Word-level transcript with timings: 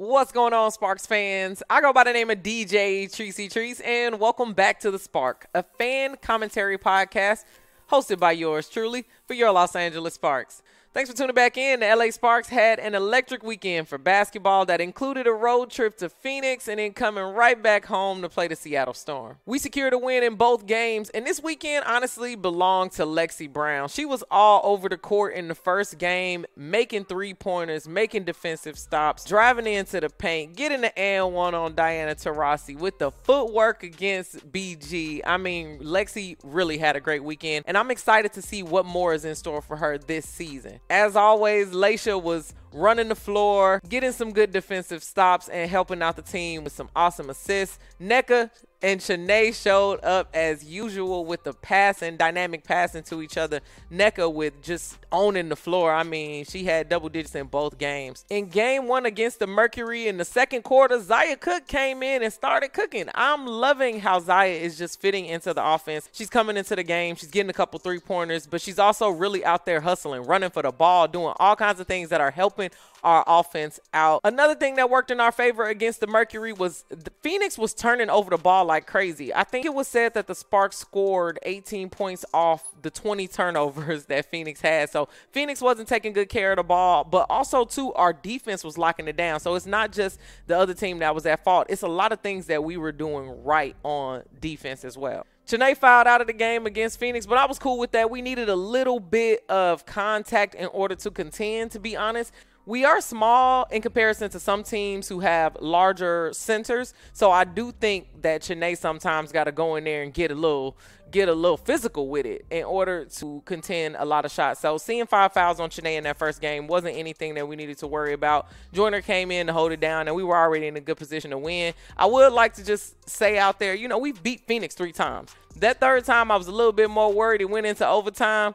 What's 0.00 0.32
going 0.32 0.54
on, 0.54 0.70
Sparks 0.70 1.04
fans? 1.04 1.62
I 1.68 1.82
go 1.82 1.92
by 1.92 2.04
the 2.04 2.14
name 2.14 2.30
of 2.30 2.38
DJ 2.38 3.04
Tricey 3.04 3.52
Trice, 3.52 3.80
and 3.80 4.18
welcome 4.18 4.54
back 4.54 4.80
to 4.80 4.90
The 4.90 4.98
Spark, 4.98 5.46
a 5.54 5.62
fan 5.62 6.16
commentary 6.22 6.78
podcast 6.78 7.44
hosted 7.90 8.18
by 8.18 8.32
yours 8.32 8.70
truly 8.70 9.04
for 9.26 9.34
your 9.34 9.50
Los 9.50 9.76
Angeles 9.76 10.14
Sparks. 10.14 10.62
Thanks 10.92 11.08
for 11.08 11.16
tuning 11.16 11.36
back 11.36 11.56
in. 11.56 11.78
The 11.78 11.94
LA 11.94 12.10
Sparks 12.10 12.48
had 12.48 12.80
an 12.80 12.96
electric 12.96 13.44
weekend 13.44 13.86
for 13.86 13.96
basketball 13.96 14.66
that 14.66 14.80
included 14.80 15.28
a 15.28 15.32
road 15.32 15.70
trip 15.70 15.96
to 15.98 16.08
Phoenix 16.08 16.66
and 16.66 16.80
then 16.80 16.94
coming 16.94 17.22
right 17.22 17.62
back 17.62 17.86
home 17.86 18.22
to 18.22 18.28
play 18.28 18.48
the 18.48 18.56
Seattle 18.56 18.92
Storm. 18.92 19.36
We 19.46 19.60
secured 19.60 19.92
a 19.92 19.98
win 19.98 20.24
in 20.24 20.34
both 20.34 20.66
games, 20.66 21.08
and 21.10 21.24
this 21.24 21.40
weekend 21.40 21.84
honestly 21.84 22.34
belonged 22.34 22.90
to 22.92 23.04
Lexie 23.04 23.52
Brown. 23.52 23.88
She 23.88 24.04
was 24.04 24.24
all 24.32 24.62
over 24.64 24.88
the 24.88 24.96
court 24.96 25.34
in 25.34 25.46
the 25.46 25.54
first 25.54 25.96
game, 25.96 26.44
making 26.56 27.04
three 27.04 27.34
pointers, 27.34 27.86
making 27.86 28.24
defensive 28.24 28.76
stops, 28.76 29.24
driving 29.24 29.68
into 29.68 30.00
the 30.00 30.10
paint, 30.10 30.56
getting 30.56 30.80
the 30.80 30.98
and 30.98 31.32
one 31.32 31.54
on 31.54 31.76
Diana 31.76 32.16
Taurasi 32.16 32.76
with 32.76 32.98
the 32.98 33.12
footwork 33.12 33.84
against 33.84 34.50
BG. 34.50 35.20
I 35.24 35.36
mean, 35.36 35.78
Lexie 35.78 36.36
really 36.42 36.78
had 36.78 36.96
a 36.96 37.00
great 37.00 37.22
weekend, 37.22 37.66
and 37.68 37.78
I'm 37.78 37.92
excited 37.92 38.32
to 38.32 38.42
see 38.42 38.64
what 38.64 38.86
more 38.86 39.14
is 39.14 39.24
in 39.24 39.36
store 39.36 39.62
for 39.62 39.76
her 39.76 39.96
this 39.96 40.26
season. 40.26 40.79
As 40.88 41.16
always, 41.16 41.68
Layshia 41.68 42.20
was 42.20 42.54
running 42.72 43.08
the 43.08 43.14
floor, 43.14 43.80
getting 43.88 44.12
some 44.12 44.32
good 44.32 44.52
defensive 44.52 45.02
stops, 45.02 45.48
and 45.48 45.70
helping 45.70 46.02
out 46.02 46.16
the 46.16 46.22
team 46.22 46.64
with 46.64 46.72
some 46.72 46.88
awesome 46.94 47.30
assists. 47.30 47.78
Nneka 48.00 48.50
and 48.82 49.00
Chiney 49.00 49.52
showed 49.52 50.02
up 50.02 50.30
as 50.32 50.64
usual 50.64 51.24
with 51.24 51.44
the 51.44 51.52
passing, 51.52 52.16
dynamic 52.16 52.64
passing 52.64 53.02
to 53.04 53.22
each 53.22 53.36
other. 53.36 53.60
Nneka 53.92 54.32
with 54.32 54.62
just 54.62 54.98
owning 55.12 55.48
the 55.48 55.56
floor. 55.56 55.92
I 55.92 56.02
mean, 56.02 56.44
she 56.44 56.64
had 56.64 56.88
double 56.88 57.08
digits 57.08 57.34
in 57.34 57.46
both 57.46 57.78
games. 57.78 58.24
In 58.30 58.46
game 58.48 58.88
one 58.88 59.06
against 59.06 59.38
the 59.38 59.46
Mercury 59.46 60.08
in 60.08 60.16
the 60.16 60.24
second 60.24 60.62
quarter, 60.62 61.00
Zaya 61.00 61.36
Cooke 61.36 61.66
came 61.66 62.02
in 62.02 62.22
and 62.22 62.32
started 62.32 62.72
cooking. 62.72 63.08
I'm 63.14 63.46
loving 63.46 64.00
how 64.00 64.20
Zaya 64.20 64.52
is 64.52 64.78
just 64.78 65.00
fitting 65.00 65.26
into 65.26 65.52
the 65.52 65.64
offense. 65.64 66.08
She's 66.12 66.30
coming 66.30 66.56
into 66.56 66.76
the 66.76 66.82
game, 66.82 67.16
she's 67.16 67.30
getting 67.30 67.50
a 67.50 67.54
couple 67.54 67.78
three 67.80 68.00
pointers, 68.00 68.46
but 68.46 68.60
she's 68.60 68.78
also 68.78 69.10
really 69.10 69.44
out 69.44 69.66
there 69.66 69.80
hustling, 69.80 70.22
running 70.22 70.50
for 70.50 70.62
the 70.62 70.72
ball, 70.72 71.06
doing 71.06 71.34
all 71.38 71.56
kinds 71.56 71.80
of 71.80 71.86
things 71.86 72.08
that 72.08 72.20
are 72.20 72.30
helping 72.30 72.59
our 73.02 73.24
offense 73.26 73.80
out. 73.94 74.20
Another 74.24 74.54
thing 74.54 74.76
that 74.76 74.90
worked 74.90 75.10
in 75.10 75.20
our 75.20 75.32
favor 75.32 75.64
against 75.64 76.00
the 76.00 76.06
Mercury 76.06 76.52
was 76.52 76.84
the 76.88 77.10
Phoenix 77.22 77.56
was 77.56 77.72
turning 77.72 78.10
over 78.10 78.30
the 78.30 78.36
ball 78.36 78.64
like 78.64 78.86
crazy. 78.86 79.34
I 79.34 79.44
think 79.44 79.64
it 79.64 79.74
was 79.74 79.88
said 79.88 80.14
that 80.14 80.26
the 80.26 80.34
Sparks 80.34 80.76
scored 80.76 81.38
18 81.42 81.90
points 81.90 82.24
off 82.34 82.64
the 82.82 82.90
20 82.90 83.26
turnovers 83.28 84.04
that 84.06 84.30
Phoenix 84.30 84.60
had. 84.60 84.90
So 84.90 85.08
Phoenix 85.32 85.60
wasn't 85.60 85.88
taking 85.88 86.12
good 86.12 86.28
care 86.28 86.52
of 86.52 86.56
the 86.56 86.62
ball, 86.62 87.04
but 87.04 87.26
also 87.30 87.64
too 87.64 87.92
our 87.94 88.12
defense 88.12 88.64
was 88.64 88.76
locking 88.76 89.08
it 89.08 89.16
down. 89.16 89.40
So 89.40 89.54
it's 89.54 89.66
not 89.66 89.92
just 89.92 90.18
the 90.46 90.58
other 90.58 90.74
team 90.74 90.98
that 90.98 91.14
was 91.14 91.26
at 91.26 91.44
fault. 91.44 91.66
It's 91.70 91.82
a 91.82 91.88
lot 91.88 92.12
of 92.12 92.20
things 92.20 92.46
that 92.46 92.62
we 92.62 92.76
were 92.76 92.92
doing 92.92 93.42
right 93.44 93.76
on 93.82 94.22
defense 94.40 94.84
as 94.84 94.98
well. 94.98 95.26
Chiney 95.50 95.74
fouled 95.74 96.06
out 96.06 96.20
of 96.20 96.28
the 96.28 96.32
game 96.32 96.64
against 96.64 97.00
Phoenix, 97.00 97.26
but 97.26 97.36
I 97.36 97.44
was 97.44 97.58
cool 97.58 97.76
with 97.76 97.90
that. 97.90 98.08
We 98.08 98.22
needed 98.22 98.48
a 98.48 98.54
little 98.54 99.00
bit 99.00 99.44
of 99.48 99.84
contact 99.84 100.54
in 100.54 100.66
order 100.66 100.94
to 100.94 101.10
contend, 101.10 101.72
to 101.72 101.80
be 101.80 101.96
honest 101.96 102.32
we 102.66 102.84
are 102.84 103.00
small 103.00 103.66
in 103.72 103.82
comparison 103.82 104.30
to 104.30 104.38
some 104.38 104.62
teams 104.62 105.08
who 105.08 105.18
have 105.18 105.56
larger 105.60 106.30
centers. 106.32 106.94
So 107.12 107.30
I 107.32 107.42
do 107.42 107.72
think 107.72 108.22
that 108.22 108.42
Chiney 108.42 108.76
sometimes 108.76 109.32
got 109.32 109.44
to 109.44 109.52
go 109.52 109.76
in 109.76 109.82
there 109.82 110.04
and 110.04 110.14
get 110.14 110.30
a 110.30 110.34
little 110.34 110.76
get 111.10 111.28
a 111.28 111.34
little 111.34 111.56
physical 111.56 112.06
with 112.06 112.24
it 112.24 112.46
in 112.50 112.62
order 112.62 113.04
to 113.04 113.42
contend 113.44 113.96
a 113.98 114.04
lot 114.04 114.24
of 114.24 114.30
shots. 114.30 114.60
So 114.60 114.78
seeing 114.78 115.06
five 115.06 115.32
fouls 115.32 115.58
on 115.58 115.68
Chiney 115.68 115.96
in 115.96 116.04
that 116.04 116.16
first 116.16 116.40
game 116.40 116.68
wasn't 116.68 116.96
anything 116.96 117.34
that 117.34 117.48
we 117.48 117.56
needed 117.56 117.78
to 117.78 117.88
worry 117.88 118.12
about. 118.12 118.46
Joyner 118.72 119.00
came 119.00 119.32
in 119.32 119.48
to 119.48 119.52
hold 119.52 119.72
it 119.72 119.80
down, 119.80 120.06
and 120.06 120.14
we 120.14 120.22
were 120.22 120.36
already 120.36 120.68
in 120.68 120.76
a 120.76 120.80
good 120.80 120.96
position 120.96 121.32
to 121.32 121.38
win. 121.38 121.74
I 121.96 122.06
would 122.06 122.32
like 122.32 122.54
to 122.54 122.64
just 122.64 123.10
say 123.10 123.38
out 123.38 123.58
there, 123.58 123.74
you 123.74 123.88
know, 123.88 123.98
we 123.98 124.12
beat 124.12 124.46
Phoenix 124.46 124.76
three 124.76 124.92
times. 124.92 125.34
That 125.60 125.78
third 125.78 126.04
time, 126.04 126.30
I 126.30 126.36
was 126.36 126.48
a 126.48 126.52
little 126.52 126.72
bit 126.72 126.90
more 126.90 127.12
worried. 127.12 127.40
It 127.40 127.50
went 127.50 127.66
into 127.66 127.86
overtime. 127.86 128.54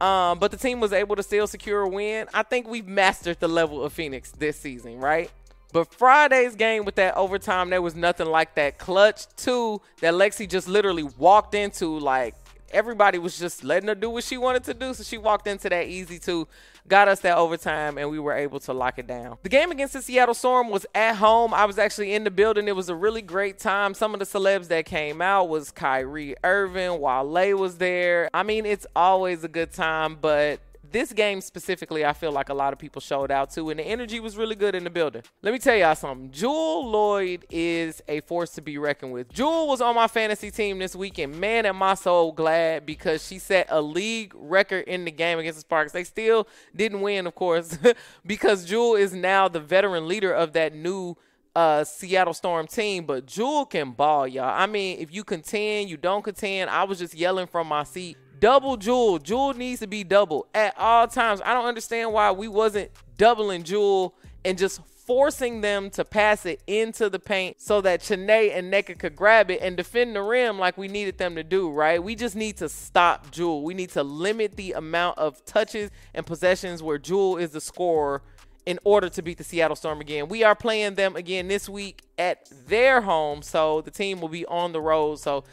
Um, 0.00 0.38
but 0.38 0.50
the 0.50 0.56
team 0.56 0.80
was 0.80 0.92
able 0.92 1.16
to 1.16 1.22
still 1.22 1.46
secure 1.46 1.82
a 1.82 1.88
win. 1.88 2.26
I 2.34 2.42
think 2.42 2.68
we've 2.68 2.86
mastered 2.86 3.40
the 3.40 3.48
level 3.48 3.84
of 3.84 3.92
Phoenix 3.92 4.32
this 4.32 4.58
season, 4.58 4.98
right? 4.98 5.30
But 5.72 5.92
Friday's 5.92 6.54
game 6.54 6.84
with 6.84 6.94
that 6.96 7.16
overtime, 7.16 7.70
there 7.70 7.82
was 7.82 7.94
nothing 7.94 8.26
like 8.26 8.54
that 8.54 8.78
clutch 8.78 9.26
two 9.36 9.80
that 10.00 10.14
Lexie 10.14 10.48
just 10.48 10.68
literally 10.68 11.02
walked 11.18 11.54
into. 11.54 11.98
Like 11.98 12.34
everybody 12.70 13.18
was 13.18 13.38
just 13.38 13.64
letting 13.64 13.88
her 13.88 13.94
do 13.94 14.10
what 14.10 14.24
she 14.24 14.36
wanted 14.36 14.64
to 14.64 14.74
do, 14.74 14.94
so 14.94 15.02
she 15.02 15.18
walked 15.18 15.46
into 15.46 15.68
that 15.68 15.86
easy 15.86 16.18
two 16.18 16.46
got 16.88 17.08
us 17.08 17.20
that 17.20 17.36
overtime, 17.36 17.98
and 17.98 18.10
we 18.10 18.18
were 18.18 18.34
able 18.34 18.60
to 18.60 18.72
lock 18.72 18.98
it 18.98 19.06
down. 19.06 19.38
The 19.42 19.48
game 19.48 19.70
against 19.70 19.94
the 19.94 20.02
Seattle 20.02 20.34
Storm 20.34 20.68
was 20.70 20.84
at 20.94 21.16
home. 21.16 21.54
I 21.54 21.64
was 21.64 21.78
actually 21.78 22.14
in 22.14 22.24
the 22.24 22.30
building. 22.30 22.68
It 22.68 22.76
was 22.76 22.88
a 22.88 22.94
really 22.94 23.22
great 23.22 23.58
time. 23.58 23.94
Some 23.94 24.12
of 24.14 24.20
the 24.20 24.26
celebs 24.26 24.68
that 24.68 24.84
came 24.84 25.22
out 25.22 25.48
was 25.48 25.70
Kyrie 25.70 26.34
Irving, 26.44 27.00
Wale 27.00 27.56
was 27.56 27.78
there. 27.78 28.28
I 28.34 28.42
mean, 28.42 28.66
it's 28.66 28.86
always 28.94 29.44
a 29.44 29.48
good 29.48 29.72
time, 29.72 30.18
but 30.20 30.60
this 30.94 31.12
game 31.12 31.40
specifically, 31.40 32.04
I 32.04 32.12
feel 32.12 32.30
like 32.30 32.50
a 32.50 32.54
lot 32.54 32.72
of 32.72 32.78
people 32.78 33.00
showed 33.00 33.32
out 33.32 33.50
to, 33.50 33.68
and 33.70 33.80
the 33.80 33.82
energy 33.82 34.20
was 34.20 34.36
really 34.36 34.54
good 34.54 34.76
in 34.76 34.84
the 34.84 34.90
building. 34.90 35.22
Let 35.42 35.52
me 35.52 35.58
tell 35.58 35.74
y'all 35.74 35.96
something. 35.96 36.30
Jewell 36.30 36.84
Loyd 36.84 37.42
is 37.50 38.00
a 38.06 38.20
force 38.20 38.50
to 38.50 38.62
be 38.62 38.78
reckoned 38.78 39.12
with. 39.12 39.28
Jewell 39.32 39.66
was 39.66 39.80
on 39.80 39.96
my 39.96 40.06
fantasy 40.06 40.52
team 40.52 40.78
this 40.78 40.94
weekend. 40.94 41.38
man, 41.40 41.66
am 41.66 41.82
I 41.82 41.94
so 41.94 42.30
glad 42.30 42.86
because 42.86 43.26
she 43.26 43.40
set 43.40 43.66
a 43.70 43.82
league 43.82 44.32
record 44.36 44.84
in 44.86 45.04
the 45.04 45.10
game 45.10 45.40
against 45.40 45.56
the 45.56 45.62
Sparks. 45.62 45.90
They 45.90 46.04
still 46.04 46.46
didn't 46.74 47.00
win, 47.00 47.26
of 47.26 47.34
course, 47.34 47.76
because 48.26 48.64
Jewell 48.64 48.94
is 48.94 49.12
now 49.12 49.48
the 49.48 49.60
veteran 49.60 50.06
leader 50.06 50.32
of 50.32 50.52
that 50.52 50.76
new 50.76 51.16
uh, 51.56 51.82
Seattle 51.82 52.34
Storm 52.34 52.68
team, 52.68 53.04
but 53.04 53.26
Jewell 53.26 53.66
can 53.66 53.90
ball, 53.90 54.28
y'all. 54.28 54.44
I 54.44 54.66
mean, 54.66 54.98
if 55.00 55.12
you 55.12 55.24
contend, 55.24 55.90
you 55.90 55.96
don't 55.96 56.22
contend. 56.22 56.70
I 56.70 56.84
was 56.84 57.00
just 57.00 57.14
yelling 57.14 57.48
from 57.48 57.66
my 57.66 57.82
seat 57.82 58.16
double 58.44 58.76
Jewell. 58.76 59.18
Jewell 59.18 59.54
needs 59.54 59.80
to 59.80 59.86
be 59.86 60.04
double 60.04 60.46
at 60.54 60.74
all 60.76 61.08
times. 61.08 61.40
I 61.46 61.54
don't 61.54 61.64
understand 61.64 62.12
why 62.12 62.30
we 62.30 62.46
wasn't 62.46 62.90
doubling 63.16 63.62
Jewell 63.62 64.14
and 64.44 64.58
just 64.58 64.82
forcing 65.06 65.62
them 65.62 65.88
to 65.88 66.04
pass 66.04 66.44
it 66.44 66.60
into 66.66 67.08
the 67.08 67.18
paint 67.18 67.58
so 67.58 67.80
that 67.80 68.02
Chiney 68.02 68.50
and 68.50 68.70
Nneka 68.70 68.98
could 68.98 69.16
grab 69.16 69.50
it 69.50 69.60
and 69.62 69.78
defend 69.78 70.14
the 70.14 70.20
rim 70.20 70.58
like 70.58 70.76
we 70.76 70.88
needed 70.88 71.16
them 71.16 71.36
to 71.36 71.42
do, 71.42 71.70
right? 71.70 72.02
We 72.02 72.14
just 72.14 72.36
need 72.36 72.58
to 72.58 72.68
stop 72.68 73.30
Jewell. 73.30 73.62
We 73.62 73.72
need 73.72 73.88
to 73.92 74.02
limit 74.02 74.56
the 74.56 74.72
amount 74.72 75.16
of 75.16 75.42
touches 75.46 75.90
and 76.12 76.26
possessions 76.26 76.82
where 76.82 76.98
Jewell 76.98 77.38
is 77.38 77.52
the 77.52 77.62
scorer 77.62 78.20
in 78.66 78.78
order 78.84 79.08
to 79.08 79.22
beat 79.22 79.38
the 79.38 79.44
Seattle 79.44 79.76
Storm 79.76 80.02
again. 80.02 80.28
We 80.28 80.42
are 80.42 80.54
playing 80.54 80.96
them 80.96 81.16
again 81.16 81.48
this 81.48 81.66
week 81.66 82.02
at 82.18 82.46
their 82.66 83.00
home, 83.00 83.40
so 83.40 83.80
the 83.80 83.90
team 83.90 84.20
will 84.20 84.28
be 84.28 84.44
on 84.44 84.72
the 84.72 84.82
road. 84.82 85.18
So 85.18 85.44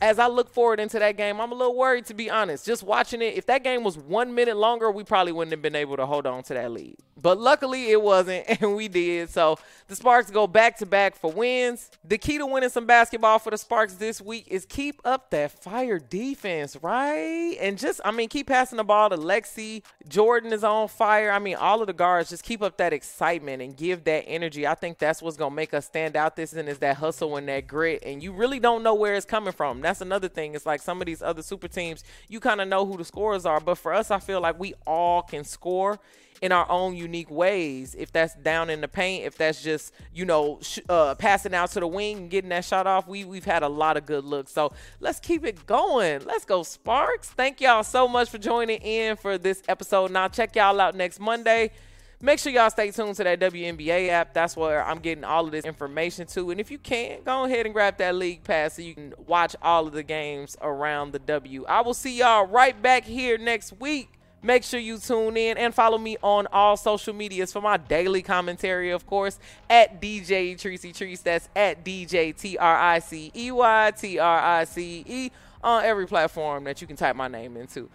as 0.00 0.18
I 0.18 0.28
look 0.28 0.48
forward 0.50 0.80
into 0.80 0.98
that 0.98 1.16
game, 1.16 1.40
I'm 1.40 1.50
a 1.50 1.54
little 1.54 1.76
worried 1.76 2.06
to 2.06 2.14
be 2.14 2.30
honest. 2.30 2.64
Just 2.64 2.82
watching 2.82 3.20
it, 3.20 3.34
if 3.36 3.46
that 3.46 3.64
game 3.64 3.82
was 3.82 3.98
one 3.98 4.34
minute 4.34 4.56
longer, 4.56 4.90
we 4.90 5.04
probably 5.04 5.32
wouldn't 5.32 5.52
have 5.52 5.62
been 5.62 5.74
able 5.74 5.96
to 5.96 6.06
hold 6.06 6.26
on 6.26 6.42
to 6.44 6.54
that 6.54 6.70
lead. 6.70 6.96
But 7.20 7.38
luckily 7.38 7.90
it 7.90 8.00
wasn't, 8.00 8.44
and 8.62 8.76
we 8.76 8.88
did. 8.88 9.30
So 9.30 9.58
the 9.88 9.96
Sparks 9.96 10.30
go 10.30 10.46
back 10.46 10.78
to 10.78 10.86
back 10.86 11.16
for 11.16 11.32
wins. 11.32 11.90
The 12.04 12.16
key 12.18 12.38
to 12.38 12.46
winning 12.46 12.68
some 12.68 12.86
basketball 12.86 13.38
for 13.40 13.50
the 13.50 13.58
Sparks 13.58 13.94
this 13.94 14.20
week 14.20 14.46
is 14.48 14.64
keep 14.64 15.00
up 15.04 15.30
that 15.30 15.50
fire 15.50 15.98
defense, 15.98 16.76
right? 16.80 17.56
And 17.60 17.76
just, 17.76 18.00
I 18.04 18.12
mean, 18.12 18.28
keep 18.28 18.46
passing 18.46 18.76
the 18.76 18.84
ball 18.84 19.10
to 19.10 19.16
Lexie. 19.16 19.82
Jordin 20.08 20.52
is 20.52 20.62
on 20.62 20.86
fire. 20.88 21.32
I 21.32 21.40
mean, 21.40 21.56
all 21.56 21.80
of 21.80 21.88
the 21.88 21.92
guards 21.92 22.30
just 22.30 22.44
keep 22.44 22.62
up 22.62 22.76
that 22.76 22.92
excitement 22.92 23.62
and 23.62 23.76
give 23.76 24.04
that 24.04 24.24
energy. 24.28 24.66
I 24.66 24.74
think 24.74 24.98
that's 24.98 25.20
what's 25.20 25.36
going 25.36 25.50
to 25.50 25.56
make 25.56 25.74
us 25.74 25.86
stand 25.86 26.16
out 26.16 26.36
this 26.36 26.52
and 26.52 26.68
is 26.68 26.78
that 26.78 26.98
hustle 26.98 27.36
and 27.36 27.48
that 27.48 27.66
grit. 27.66 28.02
And 28.06 28.22
you 28.22 28.32
really 28.32 28.60
don't 28.60 28.82
know 28.82 28.94
where 28.94 29.14
it's 29.14 29.26
coming 29.26 29.52
from 29.52 29.80
that's 29.88 30.00
another 30.00 30.28
thing. 30.28 30.54
It's 30.54 30.66
like 30.66 30.82
some 30.82 31.00
of 31.00 31.06
these 31.06 31.22
other 31.22 31.42
super 31.42 31.68
teams, 31.68 32.04
you 32.28 32.40
kind 32.40 32.60
of 32.60 32.68
know 32.68 32.84
who 32.84 32.96
the 32.96 33.04
scorers 33.04 33.46
are. 33.46 33.60
But 33.60 33.76
for 33.76 33.94
us, 33.94 34.10
I 34.10 34.18
feel 34.18 34.40
like 34.40 34.58
we 34.58 34.74
all 34.86 35.22
can 35.22 35.44
score 35.44 35.98
in 36.40 36.52
our 36.52 36.70
own 36.70 36.94
unique 36.94 37.30
ways. 37.30 37.94
If 37.98 38.12
that's 38.12 38.34
down 38.34 38.70
in 38.70 38.80
the 38.80 38.88
paint, 38.88 39.24
if 39.24 39.36
that's 39.36 39.62
just 39.62 39.92
you 40.12 40.24
know 40.24 40.58
sh- 40.62 40.80
uh, 40.88 41.14
passing 41.14 41.54
out 41.54 41.70
to 41.72 41.80
the 41.80 41.86
wing 41.86 42.16
and 42.18 42.30
getting 42.30 42.50
that 42.50 42.64
shot 42.64 42.86
off, 42.86 43.08
we 43.08 43.24
we've 43.24 43.44
had 43.44 43.62
a 43.62 43.68
lot 43.68 43.96
of 43.96 44.06
good 44.06 44.24
looks. 44.24 44.52
So 44.52 44.72
let's 45.00 45.20
keep 45.20 45.44
it 45.44 45.66
going. 45.66 46.24
Let's 46.24 46.44
go 46.44 46.62
Sparks. 46.62 47.30
Thank 47.30 47.60
y'all 47.60 47.82
so 47.82 48.06
much 48.06 48.30
for 48.30 48.38
joining 48.38 48.80
in 48.80 49.16
for 49.16 49.38
this 49.38 49.62
episode. 49.68 50.10
Now 50.10 50.28
check 50.28 50.54
y'all 50.54 50.80
out 50.80 50.94
next 50.94 51.18
Monday. 51.18 51.72
Make 52.20 52.40
sure 52.40 52.50
y'all 52.50 52.68
stay 52.68 52.90
tuned 52.90 53.14
to 53.16 53.24
that 53.24 53.38
WNBA 53.38 54.08
app. 54.08 54.34
That's 54.34 54.56
where 54.56 54.84
I'm 54.84 54.98
getting 54.98 55.22
all 55.22 55.44
of 55.44 55.52
this 55.52 55.64
information 55.64 56.26
to. 56.28 56.50
And 56.50 56.58
if 56.60 56.68
you 56.68 56.76
can, 56.76 57.22
go 57.22 57.44
ahead 57.44 57.64
and 57.64 57.72
grab 57.72 57.96
that 57.98 58.16
league 58.16 58.42
pass 58.42 58.74
so 58.74 58.82
you 58.82 58.92
can 58.92 59.14
watch 59.28 59.54
all 59.62 59.86
of 59.86 59.92
the 59.92 60.02
games 60.02 60.56
around 60.60 61.12
the 61.12 61.20
W. 61.20 61.64
I 61.68 61.80
will 61.82 61.94
see 61.94 62.18
y'all 62.18 62.44
right 62.44 62.80
back 62.82 63.04
here 63.04 63.38
next 63.38 63.78
week. 63.78 64.08
Make 64.42 64.64
sure 64.64 64.80
you 64.80 64.98
tune 64.98 65.36
in 65.36 65.58
and 65.58 65.72
follow 65.72 65.96
me 65.96 66.16
on 66.20 66.48
all 66.52 66.76
social 66.76 67.14
medias 67.14 67.52
for 67.52 67.60
my 67.60 67.76
daily 67.76 68.22
commentary, 68.22 68.90
of 68.90 69.06
course, 69.06 69.38
at 69.70 70.02
DJ 70.02 70.56
Tricey 70.56 70.92
Trice. 70.92 71.20
That's 71.20 71.48
at 71.54 71.84
DJ 71.84 72.36
T 72.36 72.58
R 72.58 72.76
I 72.78 72.98
C 72.98 73.30
E 73.32 73.52
Y 73.52 73.92
T 73.96 74.18
R 74.18 74.38
I 74.40 74.64
C 74.64 75.04
E 75.06 75.30
on 75.62 75.84
every 75.84 76.08
platform 76.08 76.64
that 76.64 76.80
you 76.80 76.88
can 76.88 76.96
type 76.96 77.14
my 77.14 77.28
name 77.28 77.56
into. 77.56 77.88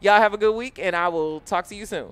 Y'all 0.00 0.20
have 0.20 0.34
a 0.34 0.36
good 0.36 0.56
week, 0.56 0.80
and 0.80 0.96
I 0.96 1.06
will 1.06 1.38
talk 1.40 1.68
to 1.68 1.76
you 1.76 1.86
soon. 1.86 2.10